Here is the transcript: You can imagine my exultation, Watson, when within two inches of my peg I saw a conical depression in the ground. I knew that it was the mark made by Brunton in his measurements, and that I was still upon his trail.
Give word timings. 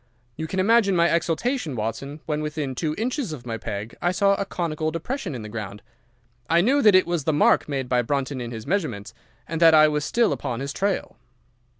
You 0.35 0.47
can 0.47 0.59
imagine 0.59 0.95
my 0.95 1.07
exultation, 1.13 1.75
Watson, 1.75 2.21
when 2.25 2.41
within 2.41 2.73
two 2.73 2.95
inches 2.97 3.33
of 3.33 3.45
my 3.45 3.59
peg 3.59 3.95
I 4.01 4.11
saw 4.11 4.33
a 4.33 4.45
conical 4.45 4.89
depression 4.89 5.35
in 5.35 5.43
the 5.43 5.47
ground. 5.47 5.83
I 6.49 6.59
knew 6.61 6.81
that 6.81 6.95
it 6.95 7.05
was 7.05 7.25
the 7.25 7.31
mark 7.33 7.69
made 7.69 7.87
by 7.87 8.01
Brunton 8.01 8.41
in 8.41 8.49
his 8.49 8.65
measurements, 8.65 9.13
and 9.47 9.61
that 9.61 9.75
I 9.75 9.87
was 9.87 10.03
still 10.03 10.33
upon 10.33 10.59
his 10.59 10.73
trail. 10.73 11.17